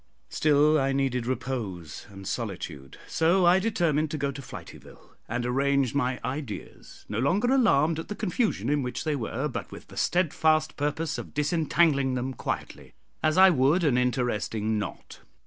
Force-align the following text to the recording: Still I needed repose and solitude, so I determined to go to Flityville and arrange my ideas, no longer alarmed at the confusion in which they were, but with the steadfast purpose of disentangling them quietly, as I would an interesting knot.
Still 0.29 0.79
I 0.79 0.93
needed 0.93 1.27
repose 1.27 2.07
and 2.09 2.27
solitude, 2.27 2.97
so 3.07 3.45
I 3.45 3.59
determined 3.59 4.09
to 4.09 4.17
go 4.17 4.31
to 4.31 4.41
Flityville 4.41 5.13
and 5.29 5.45
arrange 5.45 5.93
my 5.93 6.19
ideas, 6.25 7.05
no 7.07 7.19
longer 7.19 7.53
alarmed 7.53 7.99
at 7.99 8.07
the 8.07 8.15
confusion 8.15 8.67
in 8.67 8.81
which 8.81 9.03
they 9.03 9.15
were, 9.15 9.47
but 9.47 9.71
with 9.71 9.89
the 9.89 9.97
steadfast 9.97 10.75
purpose 10.75 11.19
of 11.19 11.35
disentangling 11.35 12.15
them 12.15 12.33
quietly, 12.33 12.95
as 13.21 13.37
I 13.37 13.51
would 13.51 13.83
an 13.83 13.95
interesting 13.95 14.79
knot. 14.79 15.19